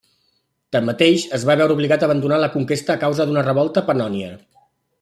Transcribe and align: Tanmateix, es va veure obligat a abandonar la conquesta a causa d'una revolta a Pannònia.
Tanmateix, 0.75 1.25
es 1.39 1.45
va 1.49 1.55
veure 1.59 1.75
obligat 1.79 2.05
a 2.05 2.09
abandonar 2.11 2.39
la 2.45 2.49
conquesta 2.55 2.95
a 2.97 3.01
causa 3.05 3.29
d'una 3.29 3.45
revolta 3.49 3.85
a 3.85 3.89
Pannònia. 3.91 4.33